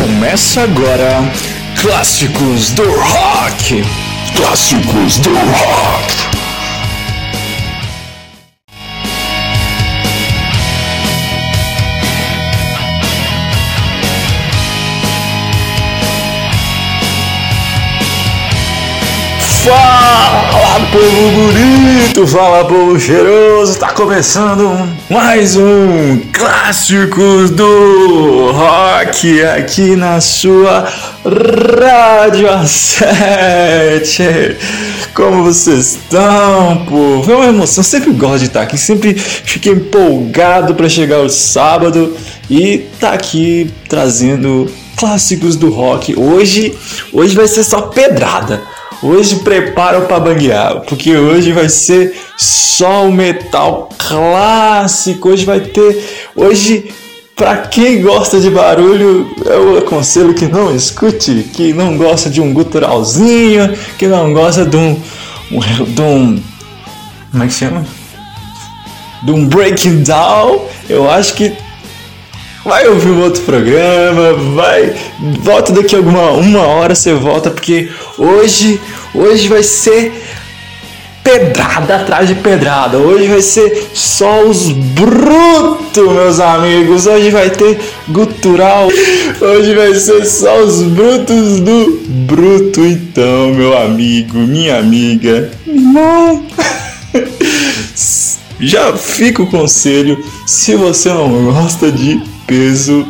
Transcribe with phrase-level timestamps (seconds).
[0.00, 1.30] Começa agora
[1.78, 3.84] Clássicos do Rock.
[4.34, 6.19] Clássicos do Rock.
[19.62, 30.18] Fala povo bonito, fala povo cheiroso, tá começando mais um Clássicos do Rock aqui na
[30.22, 30.88] sua
[31.22, 34.56] Rádio A7.
[35.12, 37.30] Como vocês estão, povo?
[37.30, 42.16] É uma emoção, sempre gosto de estar aqui, sempre fiquei empolgado para chegar o sábado
[42.48, 46.18] e tá aqui trazendo clássicos do rock.
[46.18, 46.74] Hoje,
[47.12, 48.69] hoje vai ser só pedrada.
[49.02, 55.30] Hoje prepara para banguear, porque hoje vai ser só o metal clássico.
[55.30, 56.92] Hoje vai ter, hoje
[57.34, 62.52] para quem gosta de barulho, eu aconselho que não escute, que não gosta de um
[62.52, 65.00] guturalzinho, que não gosta de um,
[65.88, 66.42] de um
[67.30, 67.86] como é que chama?
[69.22, 70.66] De um breaking down.
[70.88, 71.52] Eu acho que
[72.64, 74.94] vai ouvir um outro programa, vai,
[75.42, 77.88] volta daqui alguma uma hora você volta porque
[78.20, 78.80] hoje,
[79.14, 80.12] hoje vai ser
[81.24, 82.98] pedrada atrás de pedrada.
[82.98, 87.06] Hoje vai ser só os brutos, meus amigos.
[87.06, 88.88] Hoje vai ter gutural.
[89.40, 92.84] Hoje vai ser só os brutos do bruto.
[92.84, 96.44] Então, meu amigo, minha amiga, irmão.
[98.60, 103.06] Já fica o conselho, se você não gosta de peso,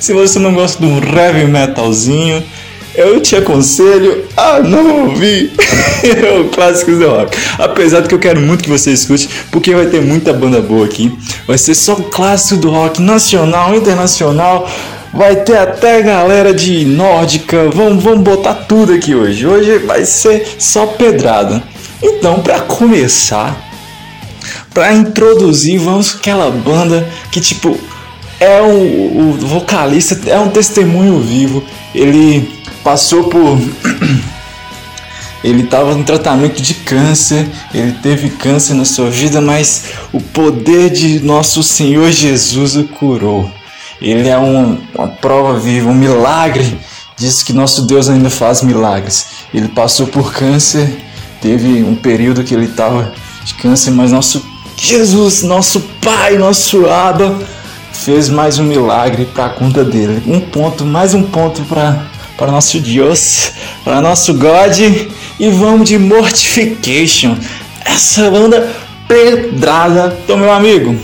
[0.00, 2.42] se você não gosta de um heavy metalzinho,
[2.96, 5.52] eu te aconselho a não ouvir
[6.40, 7.36] o Clássicos do Rock.
[7.58, 10.86] Apesar de que eu quero muito que você escute, porque vai ter muita banda boa
[10.86, 11.16] aqui.
[11.46, 14.68] Vai ser só clássico do rock nacional, internacional.
[15.12, 17.68] Vai ter até galera de nórdica.
[17.70, 19.46] Vamos, vamos botar tudo aqui hoje.
[19.46, 21.62] Hoje vai ser só pedrada.
[22.02, 23.56] Então, para começar,
[24.72, 27.78] para introduzir, vamos com aquela banda que tipo
[28.38, 31.64] é o vocalista é um testemunho vivo.
[31.94, 32.55] Ele
[32.86, 33.58] passou por
[35.42, 40.90] ele estava no tratamento de câncer, ele teve câncer na sua vida, mas o poder
[40.90, 43.50] de nosso Senhor Jesus o curou.
[44.00, 46.78] Ele é um, uma prova viva, um milagre.
[47.16, 49.26] Diz que nosso Deus ainda faz milagres.
[49.52, 50.88] Ele passou por câncer,
[51.42, 53.12] teve um período que ele estava
[53.44, 54.46] de câncer, mas nosso
[54.76, 57.36] Jesus, nosso Pai, nosso Abba,
[57.92, 60.22] fez mais um milagre para a conta dele.
[60.24, 63.52] Um ponto, mais um ponto para para nosso Deus,
[63.84, 64.78] para nosso God
[65.38, 67.36] e vamos de Mortification.
[67.84, 68.68] Essa banda
[69.08, 70.16] pedrada.
[70.24, 70.98] Então, meu amigo,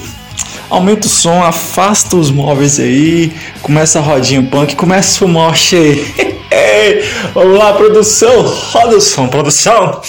[0.68, 3.32] aumenta o som, afasta os móveis aí,
[3.62, 6.32] começa a rodinha punk, começa a fumar aí.
[7.34, 10.00] Vamos lá, produção, roda o som, produção.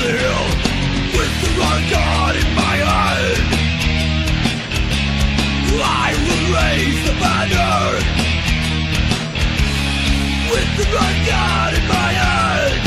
[0.00, 1.50] with the
[1.90, 3.40] God in my hand.
[5.82, 8.00] I will raise the banner
[10.52, 10.86] with the
[11.28, 12.80] God in my hand.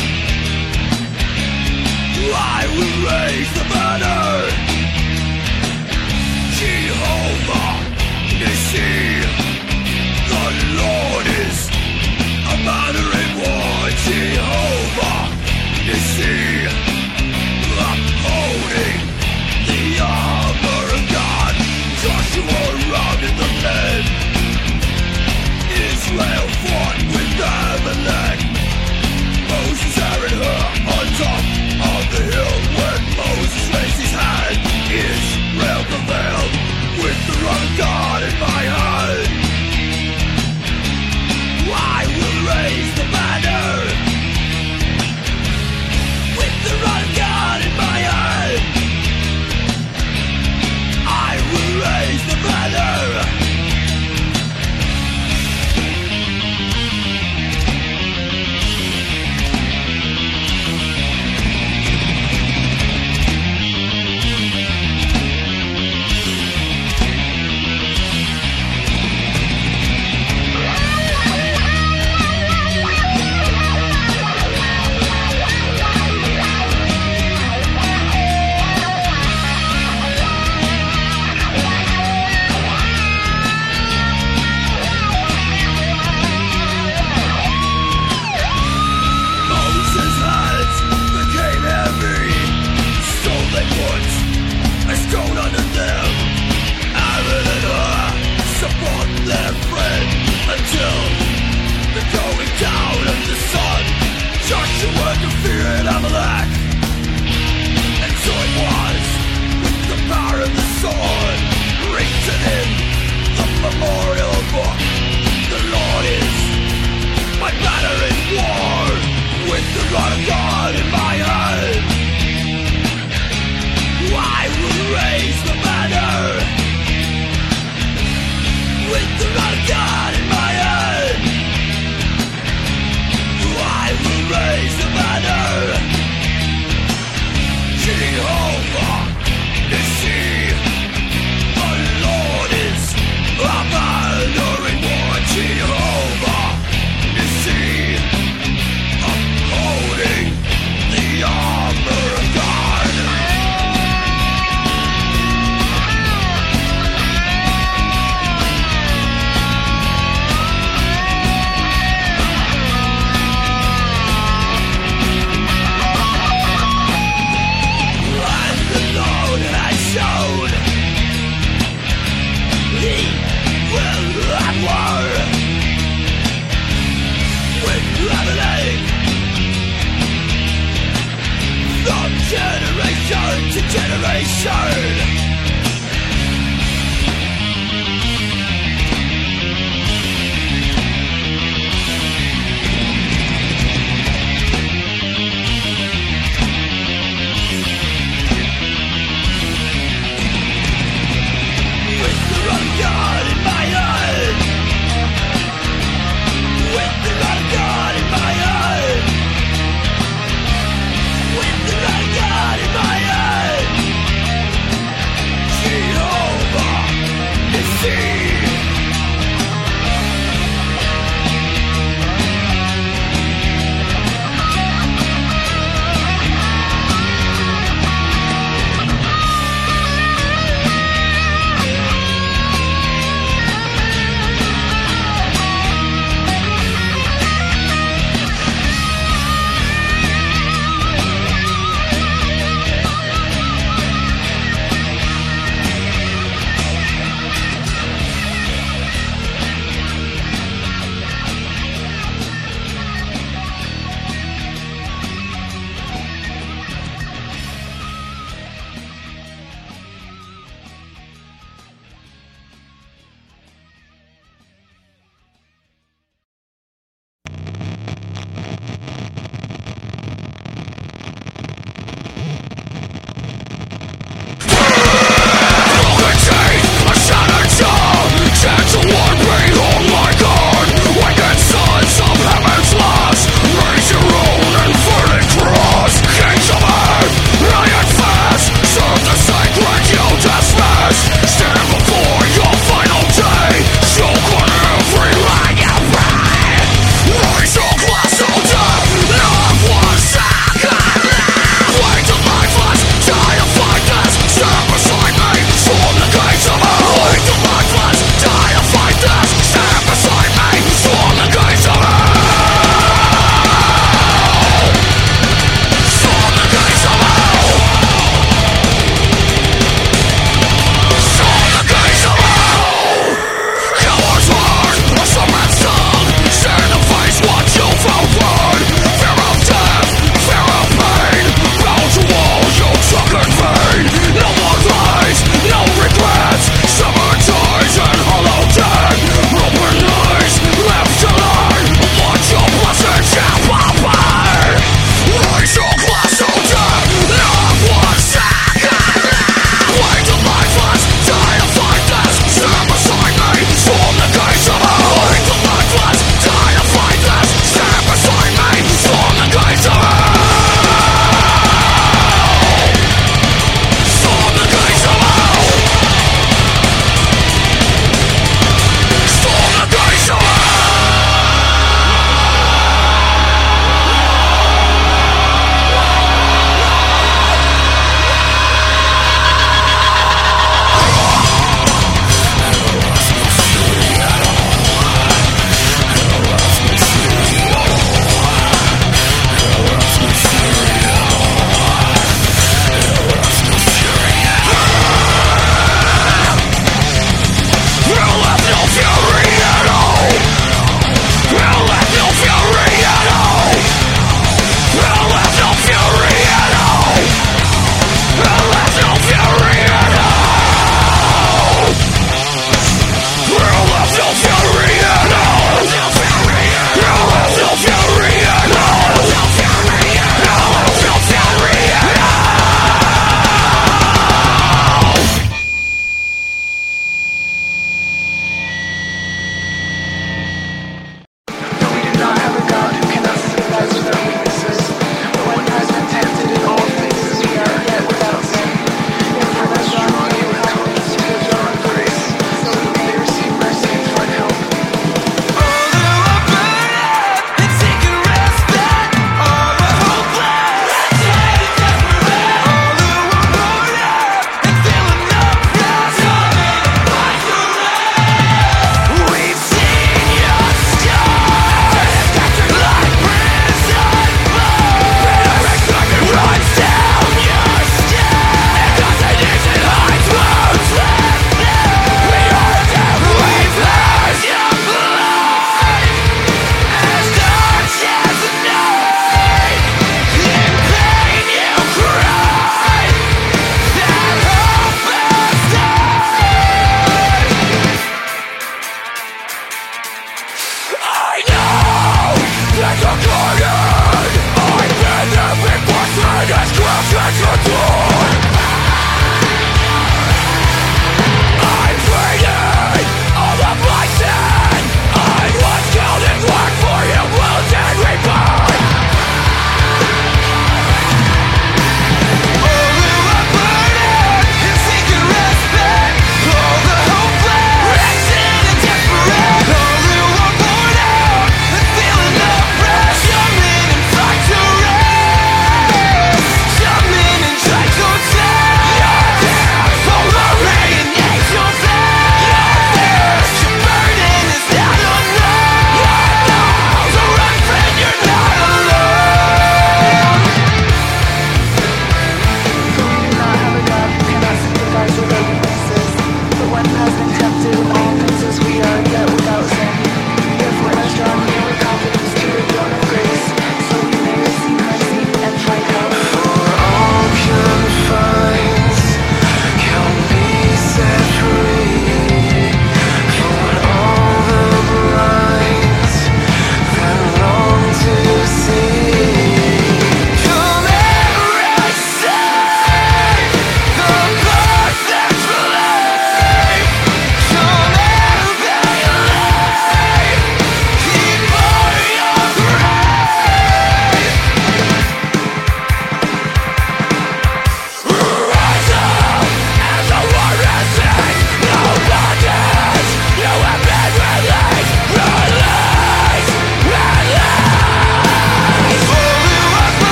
[2.35, 4.33] I will raise the banner.
[6.57, 7.73] Jehovah
[8.39, 8.93] Nissi,
[10.31, 10.45] the
[10.81, 11.57] Lord is
[12.49, 13.81] a banner in war.
[14.07, 15.23] Jehovah
[37.77, 39.42] God in my heart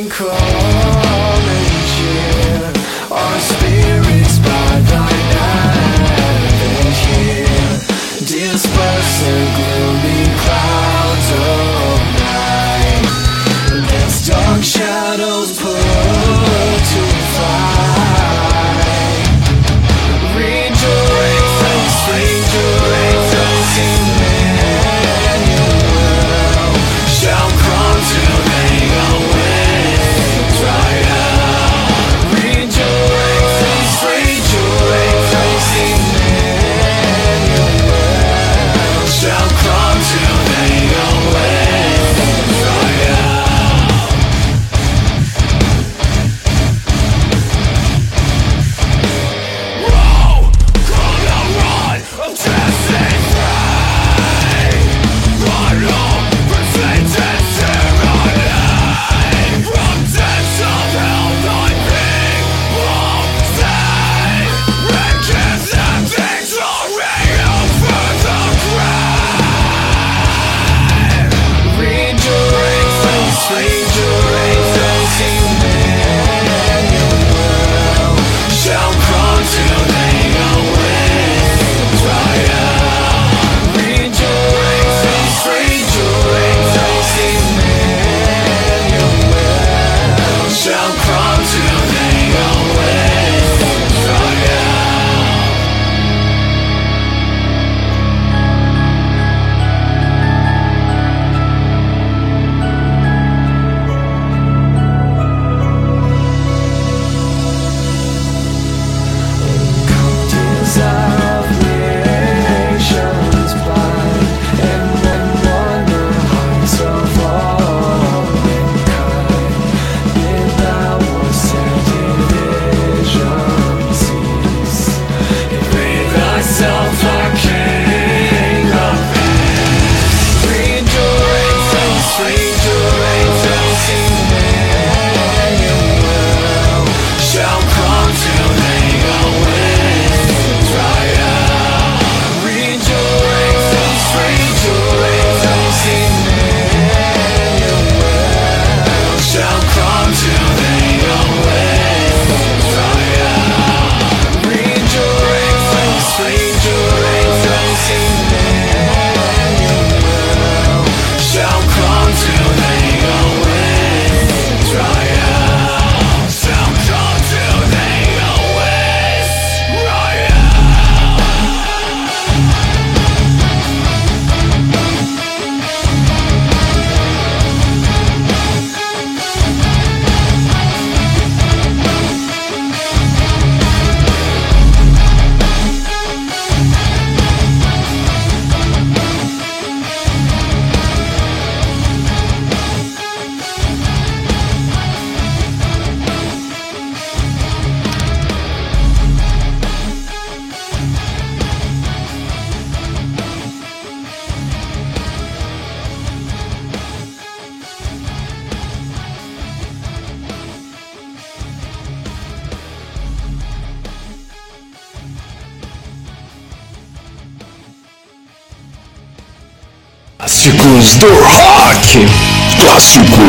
[0.00, 0.89] 铭刻。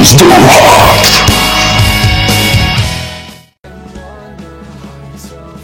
[0.01, 1.05] Do rock!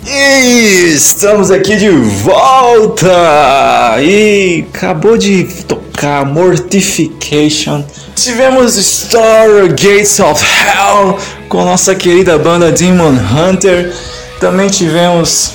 [0.07, 3.09] E estamos aqui de volta!
[3.99, 7.83] E acabou de tocar Mortification.
[8.15, 11.17] Tivemos Star Gates of Hell
[11.49, 13.91] com nossa querida banda Demon Hunter.
[14.39, 15.53] Também tivemos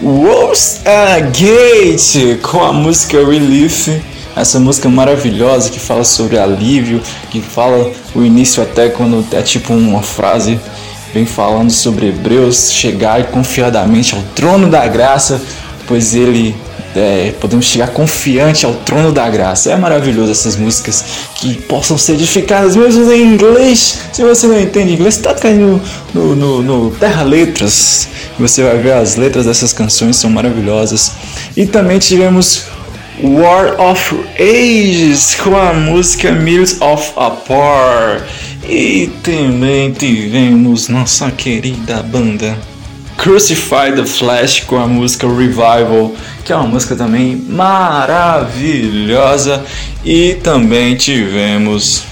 [0.00, 3.90] Wolves at Gate com a música Relief.
[4.34, 9.72] Essa música maravilhosa que fala sobre alívio, que fala o início até quando é tipo
[9.72, 10.58] uma frase
[11.12, 15.40] vem falando sobre Hebreus chegar confiadamente ao trono da graça,
[15.86, 16.56] pois ele
[16.94, 19.70] é, podemos chegar confiante ao trono da graça.
[19.70, 21.04] É maravilhoso essas músicas
[21.36, 23.98] que possam ser edificadas mesmo em inglês.
[24.12, 25.80] Se você não entende inglês, tá caindo
[26.14, 28.08] no, no, no Terra Letras.
[28.38, 31.12] Você vai ver as letras dessas canções são maravilhosas.
[31.56, 32.64] E também tivemos
[33.20, 38.24] War of Ages com a música Mills of Apart.
[38.68, 42.56] E também tivemos nossa querida banda
[43.16, 46.12] Crucify the Flash com a música Revival,
[46.44, 48.92] que é uma música também maravilhosa.
[50.04, 52.04] E também tivemos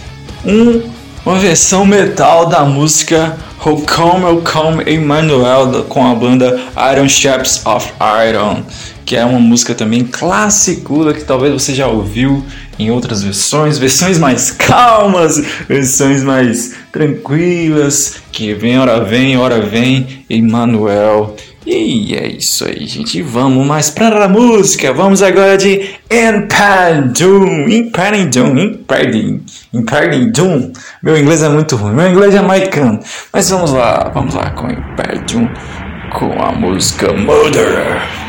[0.45, 0.83] um,
[1.25, 6.61] uma versão metal da música How Come, How Come Emmanuel com a banda
[6.95, 7.93] Iron Shapes of
[8.29, 8.63] Iron,
[9.11, 12.44] que é uma música também clássica que talvez você já ouviu
[12.79, 20.25] em outras versões, versões mais calmas, versões mais tranquilas, que vem, hora vem, hora vem,
[20.31, 21.35] Emmanuel.
[21.66, 23.20] E é isso aí, gente.
[23.20, 24.92] Vamos mais para a música.
[24.92, 29.40] Vamos agora de Imperium, Imperium,
[29.75, 30.73] Imperium Doom.
[31.03, 33.01] Meu inglês é muito ruim, meu inglês é jamaicano.
[33.33, 35.49] Mas vamos lá, vamos lá com Imperium,
[36.12, 38.19] com a música Murderer.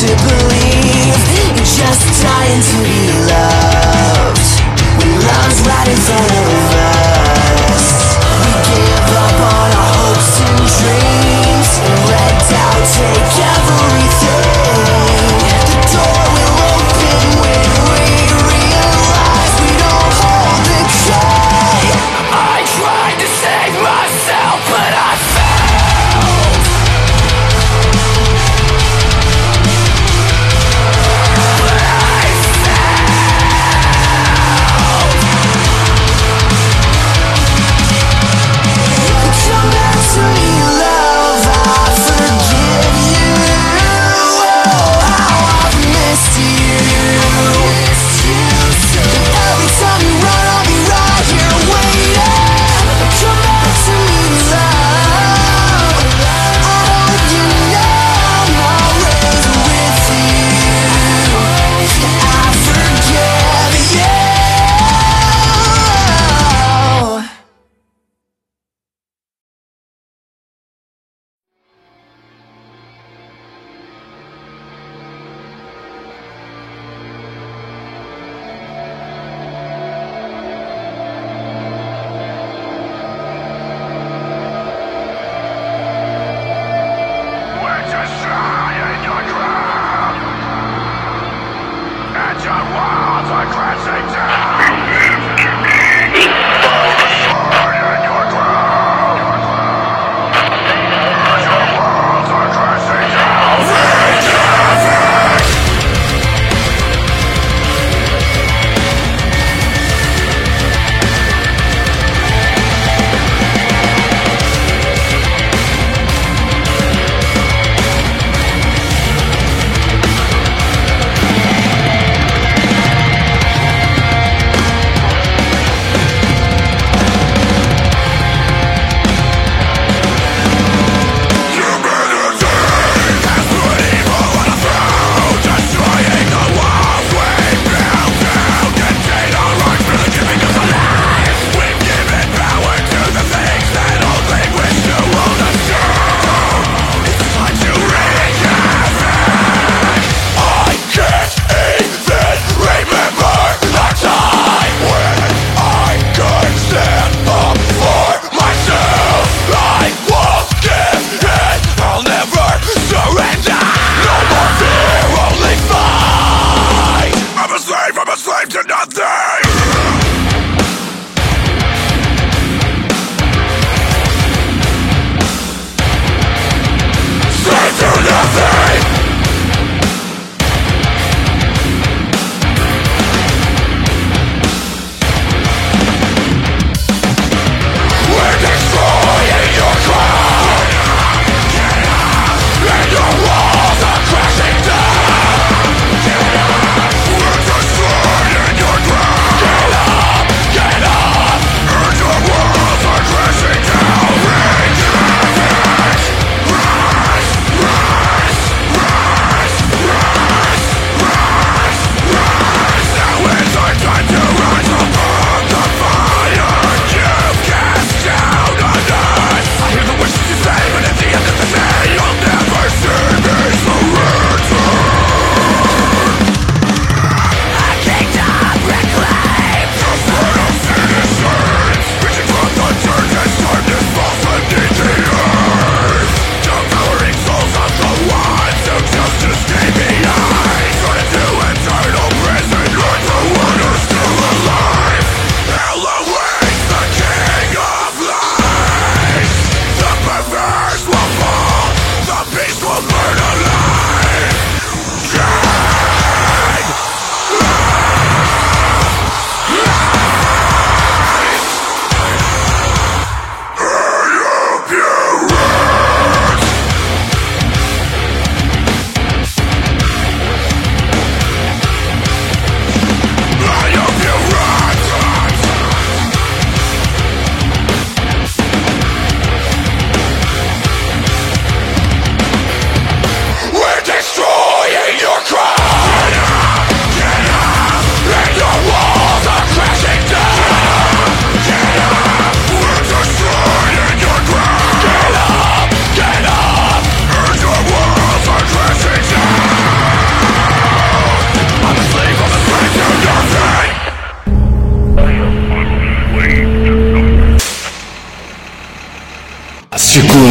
[0.00, 1.14] to believe.
[1.54, 2.98] You're just dying to be
[3.30, 4.50] loved.
[4.98, 6.43] When love's right in front of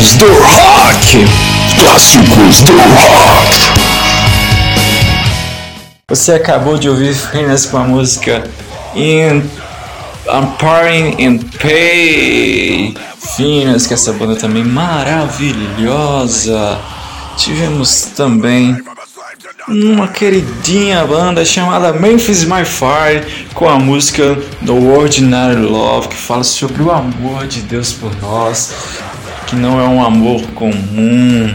[0.03, 1.25] Clássicos do rock.
[1.79, 3.55] Clássicos do rock.
[6.09, 8.43] Você acabou de ouvir Finas com a música
[8.97, 9.49] In
[10.27, 12.93] Empowering and Pay.
[13.37, 15.37] Finas, que essa banda também maravilhosa.
[17.37, 18.75] Tivemos também
[19.69, 26.43] uma queridinha banda chamada Memphis My Fire com a música No Ordinary Love que fala
[26.43, 29.01] sobre o amor de Deus por nós
[29.53, 31.53] que não é um amor comum.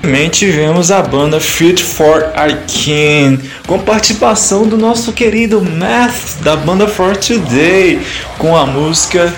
[0.00, 6.86] Também tivemos a banda Fit for Arcane, com participação do nosso querido Math da banda
[6.86, 8.00] For Today,
[8.38, 9.34] com a música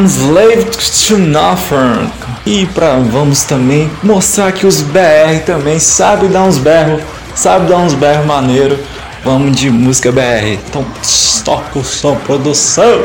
[0.00, 0.64] Slave
[1.06, 2.10] to Nothing.
[2.46, 7.02] E pra, vamos também mostrar que os BR também sabem dar uns berros,
[7.34, 8.78] sabe dar uns berros maneiro.
[9.22, 10.58] Vamos de música BR.
[10.68, 10.84] Então
[11.44, 13.04] toca o som, produção.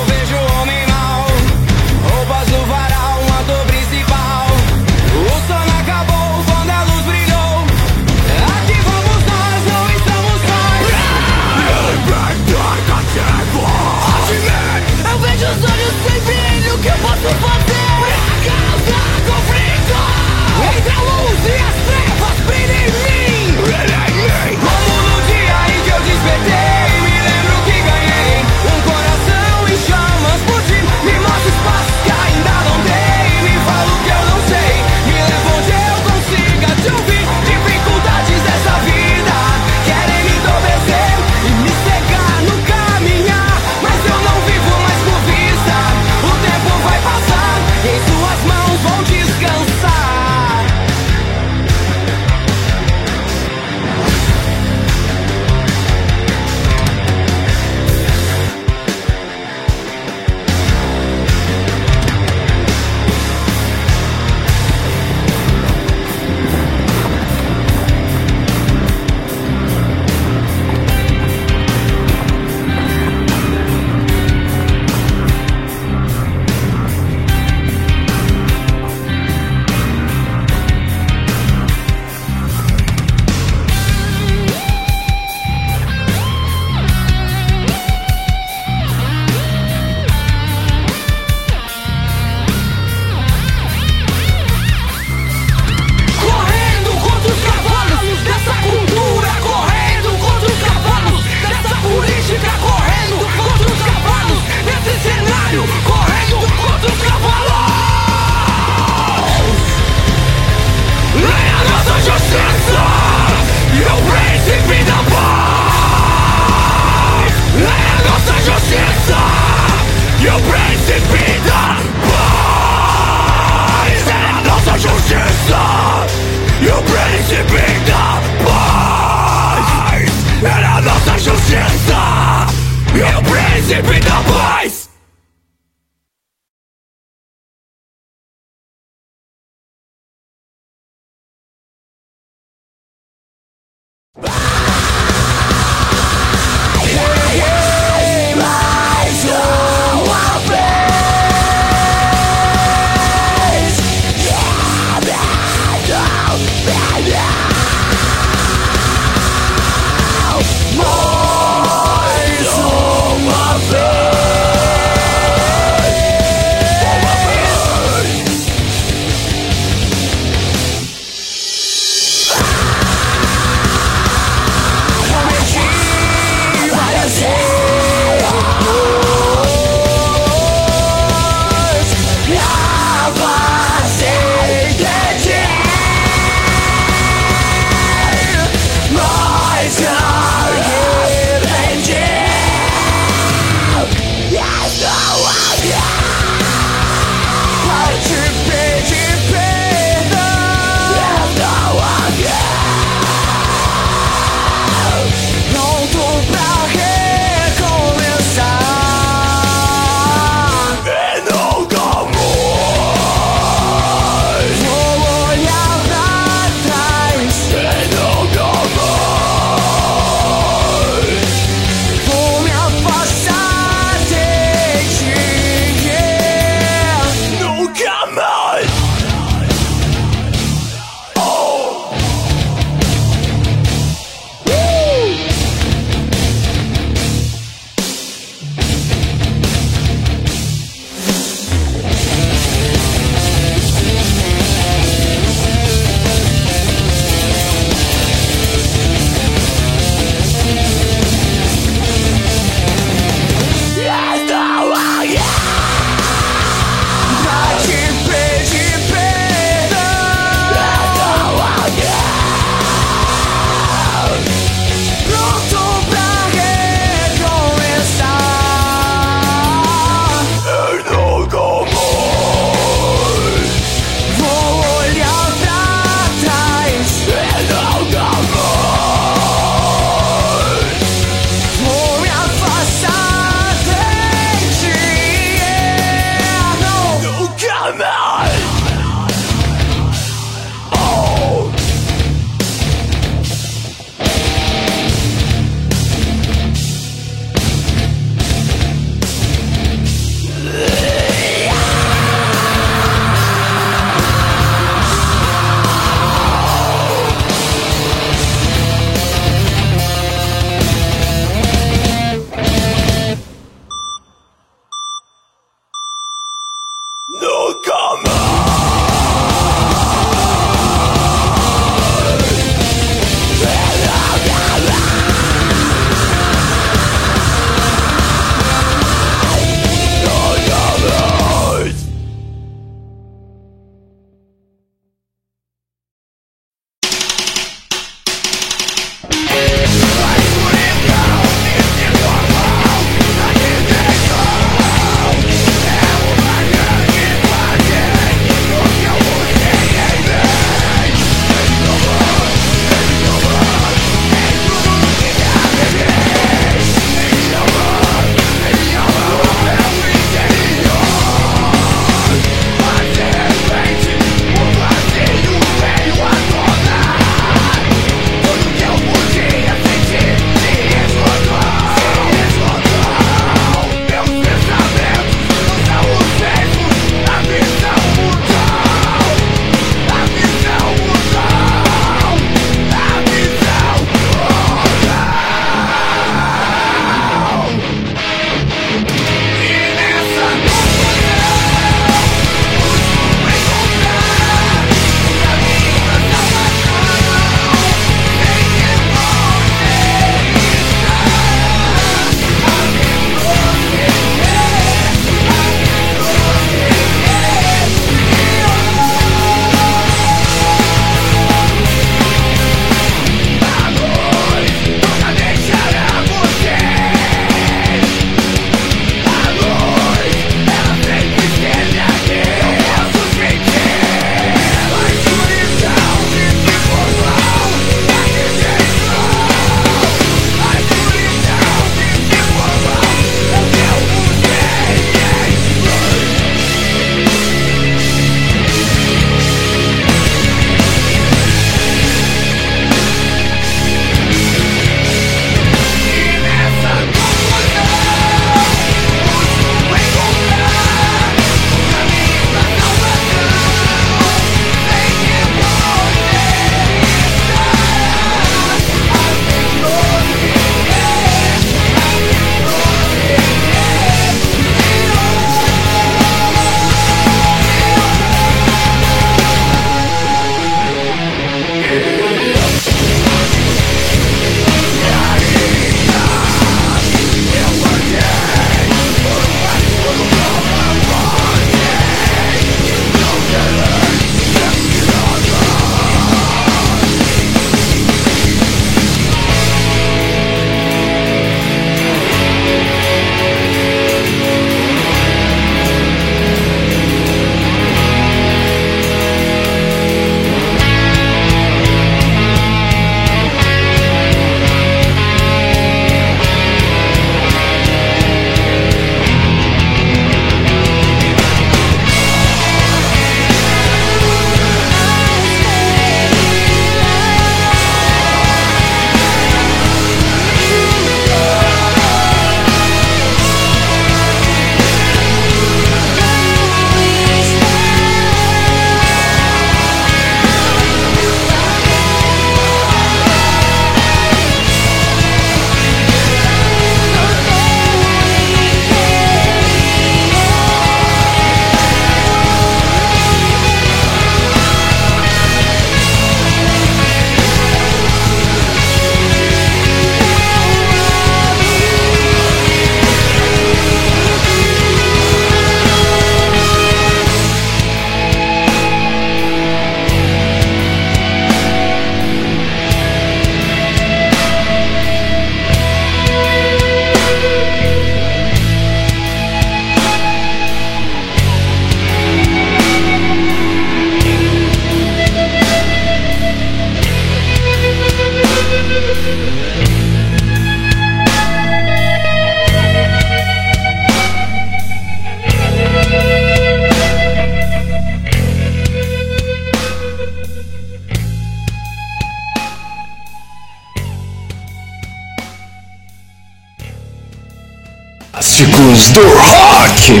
[598.96, 600.00] Do Rock!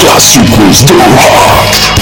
[0.00, 1.92] Clássicos do Rock!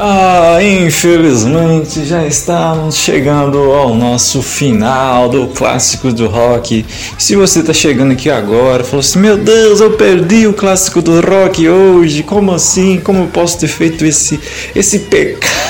[0.00, 6.86] Ah, infelizmente já estamos chegando ao nosso final do clássico do rock.
[7.18, 11.20] Se você está chegando aqui agora, falou assim: Meu Deus, eu perdi o clássico do
[11.20, 12.22] rock hoje.
[12.22, 13.00] Como assim?
[13.04, 14.40] Como eu posso ter feito esse
[14.74, 15.67] esse pecado?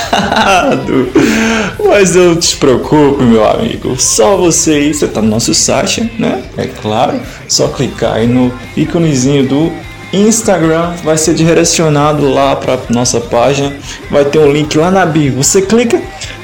[1.86, 3.96] Mas não te preocupe, meu amigo.
[3.98, 6.42] Só você aí, você está no nosso site, né?
[6.56, 7.20] É claro.
[7.48, 9.72] Só clicar aí no íconezinho do
[10.12, 13.74] Instagram vai ser direcionado lá para nossa página.
[14.10, 15.34] Vai ter um link lá na bio.
[15.36, 16.00] Você clica,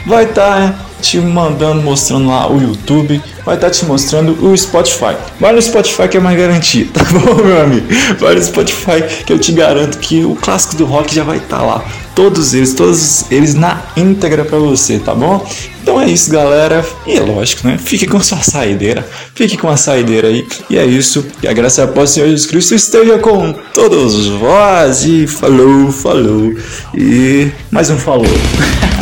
[0.06, 4.56] vai estar tá te mandando, mostrando lá o YouTube, vai estar tá te mostrando o
[4.56, 5.14] Spotify.
[5.38, 7.86] Vai no Spotify que é mais garantido, tá bom, meu amigo?
[8.18, 11.58] Vai no Spotify que eu te garanto que o clássico do rock já vai estar
[11.58, 11.84] tá lá.
[12.14, 15.44] Todos eles, todos eles na íntegra para você, tá bom?
[15.82, 16.84] Então é isso, galera.
[17.06, 17.76] E é lógico, né?
[17.76, 19.06] Fique com sua saideira.
[19.34, 20.46] Fique com a saideira aí.
[20.70, 21.26] E é isso.
[21.40, 25.04] Que a graça e a paz do Senhor Jesus Cristo esteja com todos vós.
[25.04, 26.54] E falou, falou.
[26.94, 28.24] E mais um falou.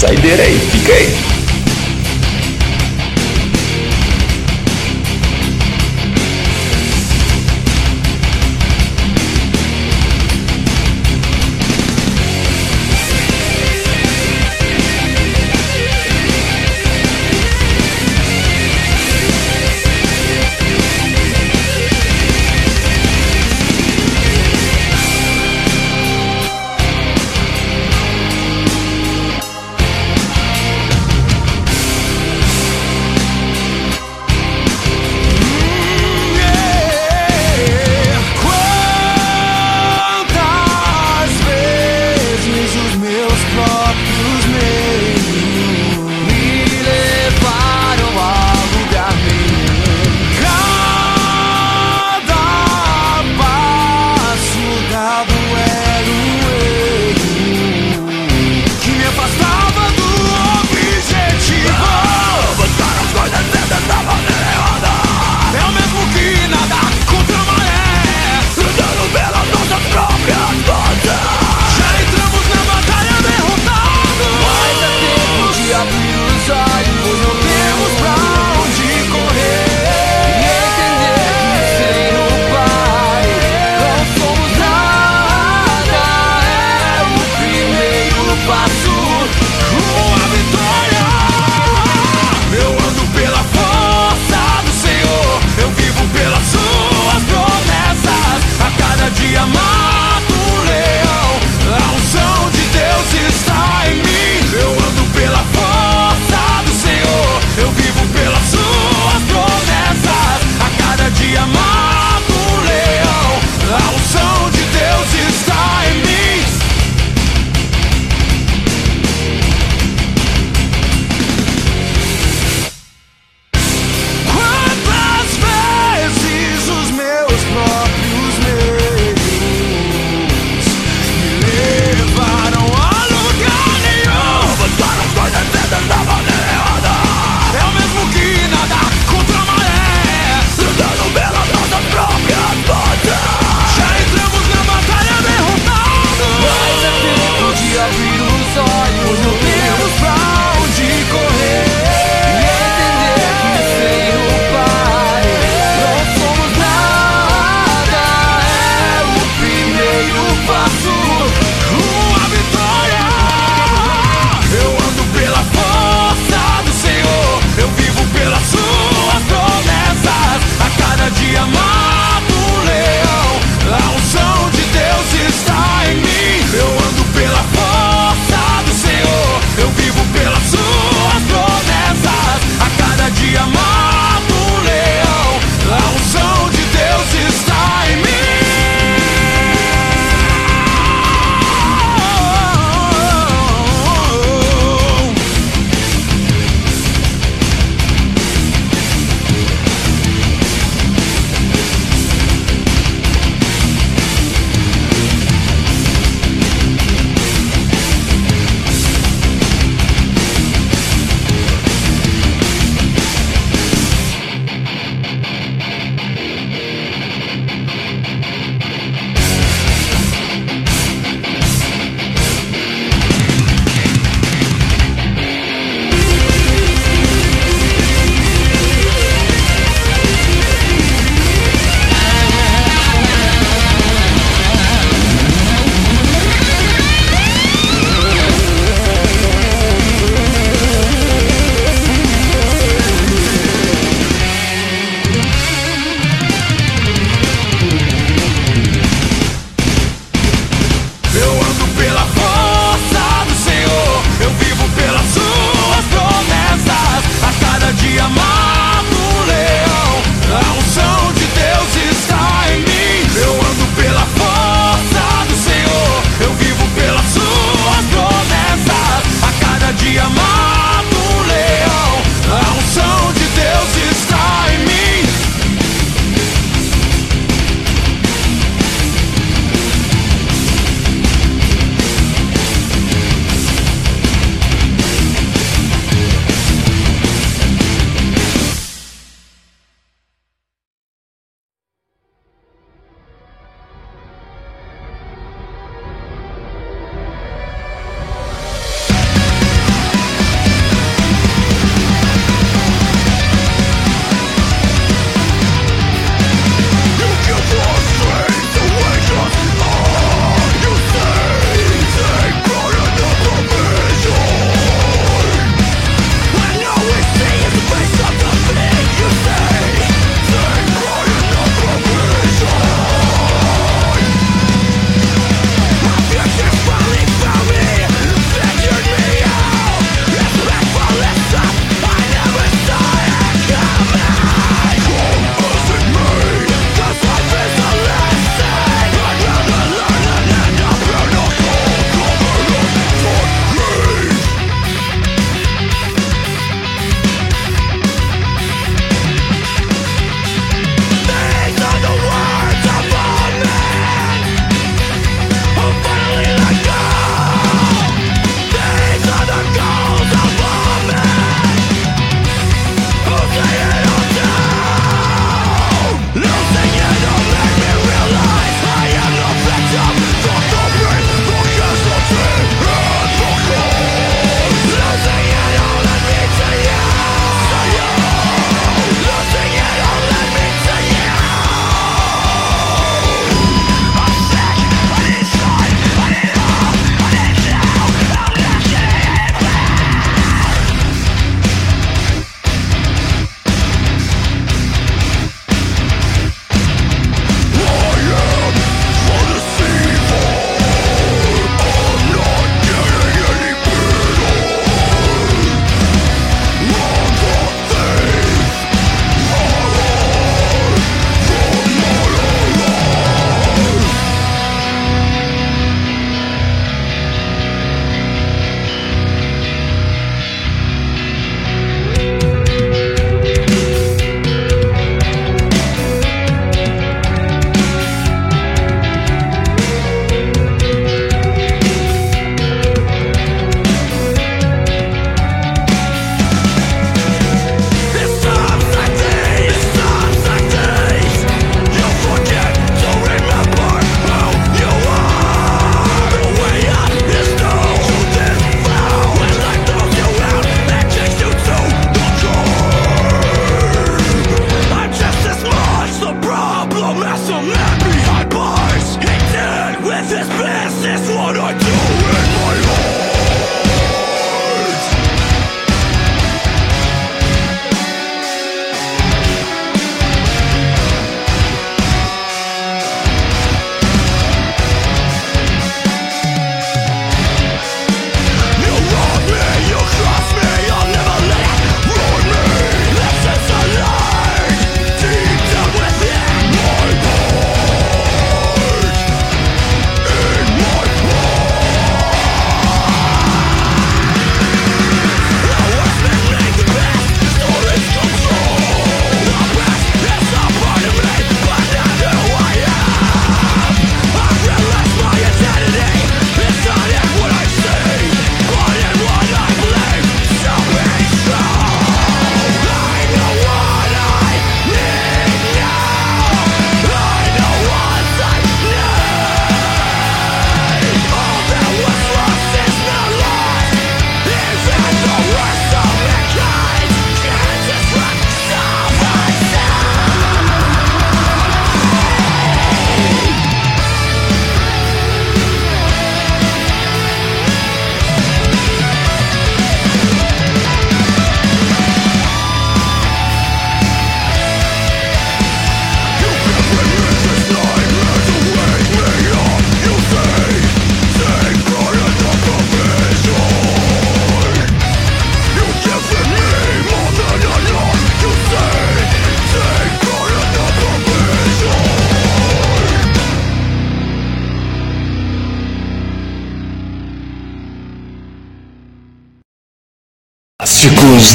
[0.00, 1.29] saideira aí, fica aí.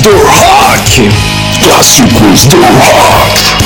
[0.05, 1.09] Clássicos do rock!
[1.63, 3.64] Clássicos do rock.